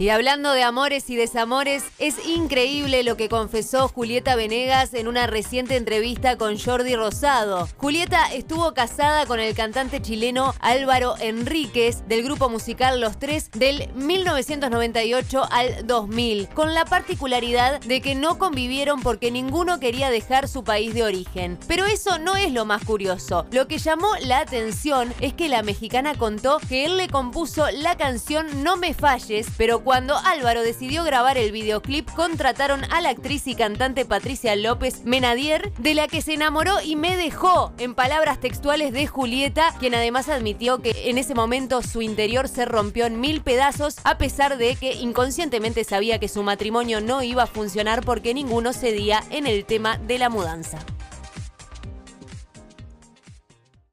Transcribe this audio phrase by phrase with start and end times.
[0.00, 5.26] Y hablando de amores y desamores, es increíble lo que confesó Julieta Venegas en una
[5.26, 7.68] reciente entrevista con Jordi Rosado.
[7.78, 13.92] Julieta estuvo casada con el cantante chileno Álvaro Enríquez del grupo musical Los Tres del
[13.94, 20.62] 1998 al 2000, con la particularidad de que no convivieron porque ninguno quería dejar su
[20.62, 21.58] país de origen.
[21.66, 23.46] Pero eso no es lo más curioso.
[23.50, 27.96] Lo que llamó la atención es que la mexicana contó que él le compuso la
[27.96, 33.46] canción No me falles, pero cuando Álvaro decidió grabar el videoclip, contrataron a la actriz
[33.46, 38.38] y cantante Patricia López Menadier, de la que se enamoró y me dejó, en palabras
[38.38, 43.18] textuales de Julieta, quien además admitió que en ese momento su interior se rompió en
[43.18, 48.04] mil pedazos, a pesar de que inconscientemente sabía que su matrimonio no iba a funcionar
[48.04, 50.84] porque ninguno cedía en el tema de la mudanza.